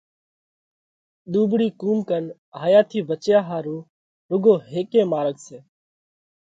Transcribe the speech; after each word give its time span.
ۮُوٻۯِي 1.31 1.67
قُوم 1.79 1.97
ڪنَ 2.09 2.23
ھايا 2.59 2.81
ٿِي 2.89 2.99
ڀچيا 3.09 3.39
ۿارُو 3.47 3.77
روڳو 4.29 4.53
ھيڪئھ 4.69 5.05
مارڳ 5.11 5.35
سئہ 5.45 5.59